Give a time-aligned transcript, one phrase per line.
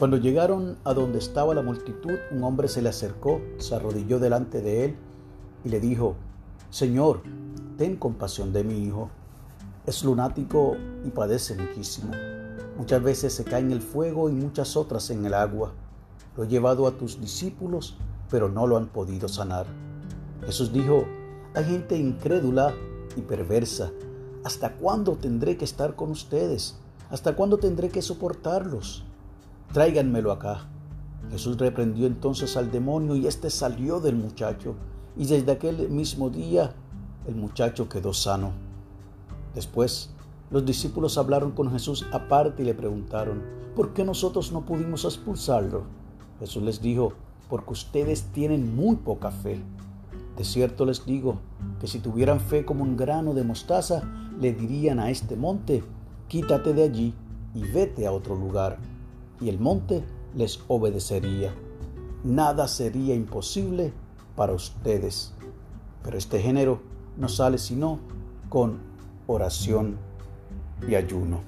[0.00, 4.62] Cuando llegaron a donde estaba la multitud, un hombre se le acercó, se arrodilló delante
[4.62, 4.96] de él
[5.62, 6.14] y le dijo,
[6.70, 7.20] Señor,
[7.76, 9.10] ten compasión de mi hijo.
[9.84, 12.12] Es lunático y padece muchísimo.
[12.78, 15.74] Muchas veces se cae en el fuego y muchas otras en el agua.
[16.34, 17.98] Lo he llevado a tus discípulos,
[18.30, 19.66] pero no lo han podido sanar.
[20.46, 21.04] Jesús dijo,
[21.54, 22.72] hay gente incrédula
[23.16, 23.90] y perversa.
[24.44, 26.78] ¿Hasta cuándo tendré que estar con ustedes?
[27.10, 29.04] ¿Hasta cuándo tendré que soportarlos?
[29.72, 30.68] Tráiganmelo acá.
[31.30, 34.74] Jesús reprendió entonces al demonio y éste salió del muchacho,
[35.16, 36.74] y desde aquel mismo día
[37.26, 38.52] el muchacho quedó sano.
[39.54, 40.10] Después,
[40.50, 43.42] los discípulos hablaron con Jesús aparte y le preguntaron,
[43.76, 45.84] ¿por qué nosotros no pudimos expulsarlo?
[46.40, 47.12] Jesús les dijo,
[47.48, 49.60] porque ustedes tienen muy poca fe.
[50.36, 51.38] De cierto les digo
[51.80, 54.02] que si tuvieran fe como un grano de mostaza,
[54.40, 55.84] le dirían a este monte,
[56.26, 57.14] quítate de allí
[57.54, 58.78] y vete a otro lugar
[59.40, 61.52] y el monte les obedecería.
[62.24, 63.92] Nada sería imposible
[64.36, 65.34] para ustedes.
[66.02, 66.80] Pero este género
[67.16, 67.98] no sale sino
[68.48, 68.78] con
[69.26, 69.96] oración
[70.88, 71.40] y ayuno.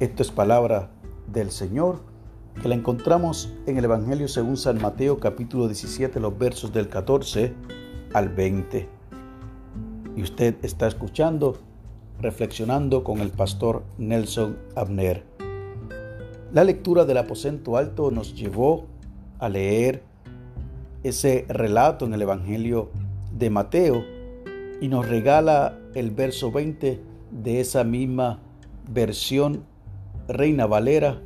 [0.00, 0.90] Esto es palabra
[1.32, 2.00] del Señor
[2.60, 7.52] que la encontramos en el Evangelio según San Mateo capítulo 17 los versos del 14
[8.12, 8.88] al 20.
[10.16, 11.58] Y usted está escuchando,
[12.20, 15.33] reflexionando con el pastor Nelson Abner.
[16.54, 18.86] La lectura del aposento alto nos llevó
[19.40, 20.04] a leer
[21.02, 22.92] ese relato en el Evangelio
[23.36, 24.04] de Mateo
[24.80, 27.00] y nos regala el verso 20
[27.32, 28.38] de esa misma
[28.88, 29.64] versión
[30.28, 31.20] Reina Valera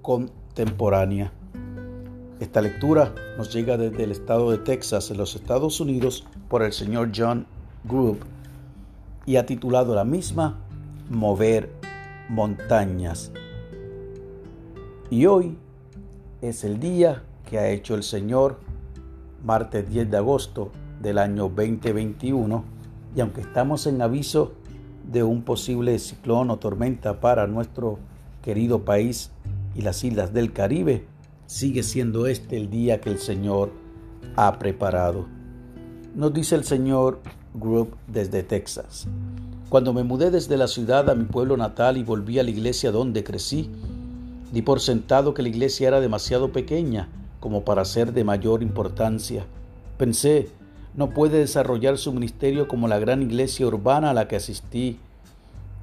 [0.00, 1.30] contemporánea.
[2.40, 6.72] Esta lectura nos llega desde el estado de Texas, en los Estados Unidos, por el
[6.72, 7.46] señor John
[7.84, 8.20] Group
[9.26, 10.56] y ha titulado la misma
[11.10, 11.68] Mover
[12.30, 13.30] montañas.
[15.14, 15.56] Y hoy
[16.42, 18.58] es el día que ha hecho el Señor,
[19.44, 22.64] martes 10 de agosto del año 2021,
[23.14, 24.54] y aunque estamos en aviso
[25.08, 28.00] de un posible ciclón o tormenta para nuestro
[28.42, 29.30] querido país
[29.76, 31.04] y las islas del Caribe,
[31.46, 33.70] sigue siendo este el día que el Señor
[34.34, 35.26] ha preparado.
[36.16, 37.20] Nos dice el Señor
[37.54, 39.06] Group desde Texas.
[39.68, 42.90] Cuando me mudé desde la ciudad a mi pueblo natal y volví a la iglesia
[42.90, 43.70] donde crecí,
[44.54, 47.08] Di por sentado que la iglesia era demasiado pequeña
[47.40, 49.46] como para ser de mayor importancia.
[49.98, 50.48] Pensé,
[50.94, 55.00] no puede desarrollar su ministerio como la gran iglesia urbana a la que asistí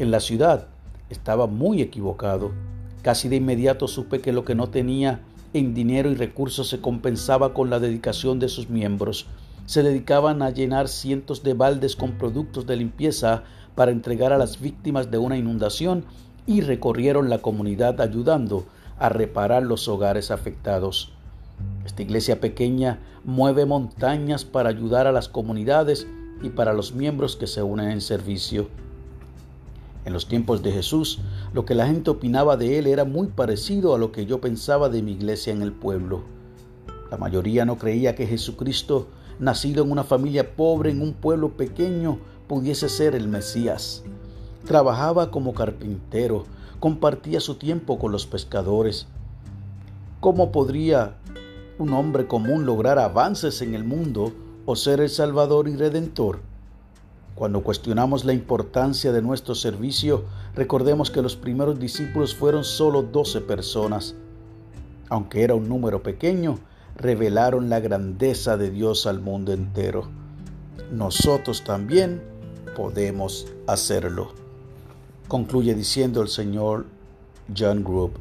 [0.00, 0.66] en la ciudad.
[1.10, 2.50] Estaba muy equivocado.
[3.02, 5.20] Casi de inmediato supe que lo que no tenía
[5.52, 9.26] en dinero y recursos se compensaba con la dedicación de sus miembros.
[9.66, 13.44] Se dedicaban a llenar cientos de baldes con productos de limpieza
[13.76, 16.04] para entregar a las víctimas de una inundación
[16.46, 18.64] y recorrieron la comunidad ayudando
[18.98, 21.12] a reparar los hogares afectados.
[21.84, 26.06] Esta iglesia pequeña mueve montañas para ayudar a las comunidades
[26.42, 28.68] y para los miembros que se unen en servicio.
[30.04, 31.18] En los tiempos de Jesús,
[31.52, 34.88] lo que la gente opinaba de él era muy parecido a lo que yo pensaba
[34.88, 36.22] de mi iglesia en el pueblo.
[37.10, 39.08] La mayoría no creía que Jesucristo,
[39.40, 44.04] nacido en una familia pobre en un pueblo pequeño, pudiese ser el Mesías.
[44.66, 46.44] Trabajaba como carpintero,
[46.80, 49.06] compartía su tiempo con los pescadores.
[50.18, 51.18] ¿Cómo podría
[51.78, 54.32] un hombre común lograr avances en el mundo
[54.64, 56.40] o ser el Salvador y Redentor?
[57.36, 60.24] Cuando cuestionamos la importancia de nuestro servicio,
[60.56, 64.16] recordemos que los primeros discípulos fueron solo doce personas.
[65.08, 66.58] Aunque era un número pequeño,
[66.96, 70.08] revelaron la grandeza de Dios al mundo entero.
[70.90, 72.20] Nosotros también
[72.74, 74.45] podemos hacerlo
[75.28, 76.86] concluye diciendo el señor
[77.56, 78.18] John Group.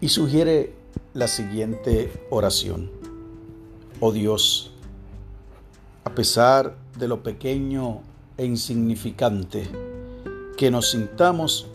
[0.00, 0.74] Y sugiere
[1.14, 2.90] la siguiente oración.
[4.00, 4.72] Oh Dios,
[6.04, 8.00] a pesar de lo pequeño
[8.36, 9.68] e insignificante
[10.56, 11.68] que nos sintamos,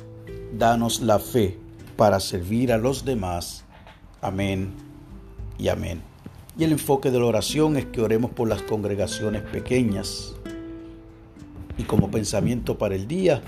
[0.57, 1.57] danos la fe
[1.95, 3.63] para servir a los demás.
[4.21, 4.73] Amén
[5.57, 6.01] y amén.
[6.57, 10.35] Y el enfoque de la oración es que oremos por las congregaciones pequeñas,
[11.79, 13.41] y como pensamiento para el día,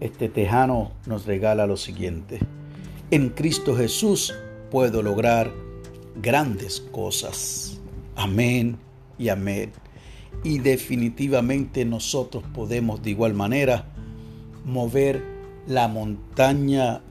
[0.00, 2.40] este tejano nos regala lo siguiente.
[3.12, 4.34] En Cristo Jesús
[4.72, 5.52] puedo lograr
[6.20, 7.80] grandes cosas.
[8.16, 8.76] Amén
[9.20, 9.70] y amén.
[10.42, 13.86] Y definitivamente nosotros podemos de igual manera
[14.64, 15.22] mover
[15.68, 17.02] la montaña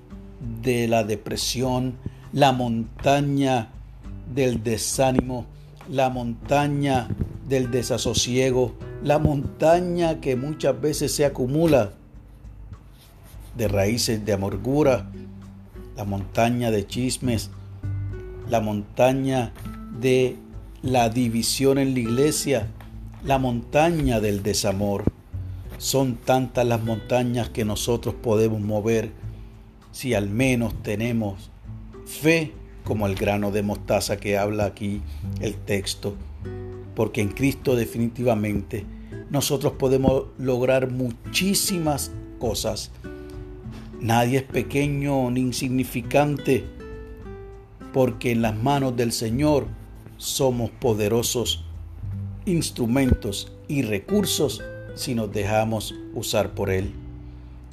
[0.62, 1.96] de la depresión,
[2.34, 3.70] la montaña
[4.36, 5.46] del desánimo,
[5.90, 7.08] la montaña
[7.48, 8.74] del desasosiego,
[9.04, 11.92] la montaña que muchas veces se acumula
[13.58, 15.12] de raíces de amargura
[15.98, 17.52] la montaña de chismes,
[18.50, 19.54] la montaña
[20.00, 20.38] de
[20.82, 22.68] la división en la iglesia,
[23.26, 25.04] la montaña del desamor.
[25.78, 29.12] Son tantas las montañas que nosotros podemos mover
[29.92, 31.52] si al menos tenemos
[32.06, 32.54] fe
[32.86, 35.02] como el grano de mostaza que habla aquí
[35.42, 36.16] el texto.
[36.96, 38.86] Porque en Cristo definitivamente
[39.30, 42.92] nosotros podemos lograr muchísimas cosas.
[44.00, 46.66] Nadie es pequeño ni insignificante,
[47.94, 49.68] porque en las manos del Señor
[50.18, 51.64] somos poderosos
[52.46, 54.62] instrumentos y recursos
[54.96, 56.92] si nos dejamos usar por Él.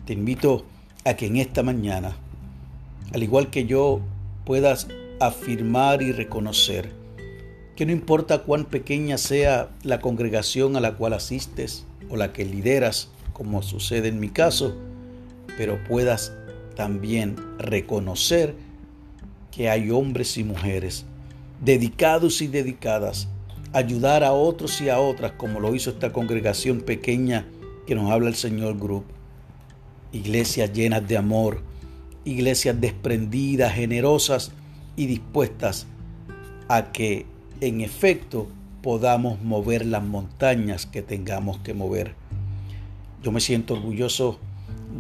[0.06, 0.64] Te invito
[1.05, 2.17] a que en esta mañana,
[3.12, 4.00] al igual que yo,
[4.44, 4.88] puedas
[5.20, 7.00] afirmar y reconocer
[7.76, 12.44] que no importa cuán pequeña sea la congregación a la cual asistes o la que
[12.44, 14.76] lideras, como sucede en mi caso,
[15.56, 16.32] pero puedas
[16.75, 18.55] también reconocer
[19.50, 21.05] que hay hombres y mujeres
[21.61, 23.28] dedicados y dedicadas
[23.72, 27.46] a ayudar a otros y a otras, como lo hizo esta congregación pequeña
[27.87, 29.05] que nos habla el Señor Group.
[30.12, 31.62] Iglesias llenas de amor,
[32.25, 34.52] iglesias desprendidas, generosas
[34.96, 35.87] y dispuestas
[36.69, 37.26] a que
[37.60, 38.48] en efecto
[38.82, 42.14] podamos mover las montañas que tengamos que mover.
[43.22, 44.38] Yo me siento orgulloso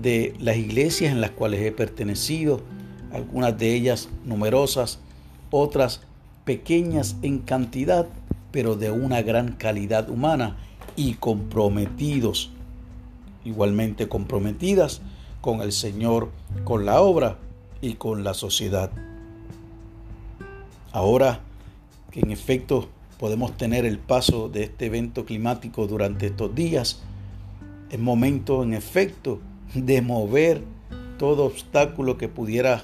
[0.02, 2.60] de las iglesias en las cuales he pertenecido,
[3.12, 5.00] algunas de ellas numerosas,
[5.50, 6.02] otras
[6.44, 8.06] pequeñas en cantidad,
[8.52, 10.58] pero de una gran calidad humana
[10.96, 12.50] y comprometidos,
[13.44, 15.00] igualmente comprometidas
[15.40, 16.30] con el Señor,
[16.64, 17.38] con la obra
[17.80, 18.90] y con la sociedad.
[20.92, 21.40] Ahora
[22.10, 27.02] que en efecto podemos tener el paso de este evento climático durante estos días,
[27.90, 29.40] es momento en efecto
[29.74, 30.62] de mover
[31.18, 32.82] todo obstáculo que pudiera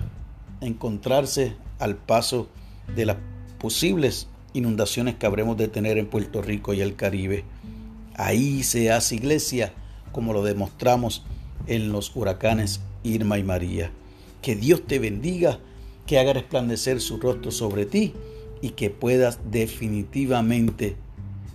[0.61, 2.49] encontrarse al paso
[2.94, 3.17] de las
[3.58, 7.44] posibles inundaciones que habremos de tener en Puerto Rico y el Caribe.
[8.14, 9.73] Ahí se hace iglesia
[10.12, 11.25] como lo demostramos
[11.67, 13.90] en los huracanes Irma y María.
[14.43, 15.58] Que Dios te bendiga,
[16.06, 18.14] que haga resplandecer su rostro sobre ti
[18.61, 20.97] y que puedas definitivamente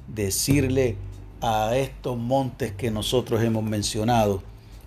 [0.08, 0.96] decirle
[1.42, 4.44] a estos montes que nosotros hemos mencionado,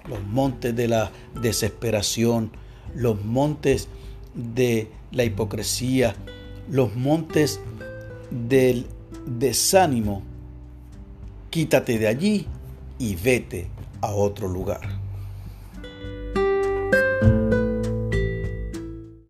[0.08, 2.50] los montes de la desesperación,
[2.94, 3.88] los montes
[4.34, 6.14] de la hipocresía,
[6.70, 7.61] los montes
[8.31, 8.87] del
[9.26, 10.22] desánimo,
[11.50, 12.46] quítate de allí
[12.99, 13.69] y vete
[14.00, 15.04] a otro lugar.